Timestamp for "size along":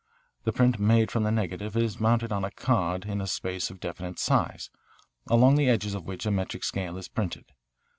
4.17-5.57